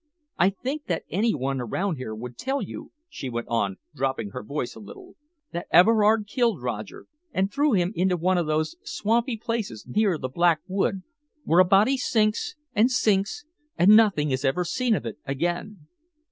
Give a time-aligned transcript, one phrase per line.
[0.39, 4.41] I think that any one around here would tell you," she went on, dropping her
[4.41, 5.15] voice a little,
[5.51, 10.27] "that Everard killed Roger and threw him into one of those swampy places near the
[10.27, 11.03] Black Wood,
[11.43, 13.45] where a body sinks and sinks
[13.77, 15.85] and nothing is ever seen of it again."